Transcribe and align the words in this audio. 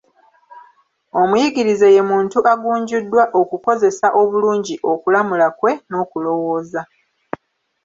Omuyigirize 1.21 1.87
ye 1.95 2.01
muntu 2.09 2.37
agunjuddwa 2.53 3.23
okukozesa 3.41 4.07
obulungi 4.21 4.75
okulamula 4.91 5.47
kwe 5.59 5.71
n'okulowooza. 5.89 6.81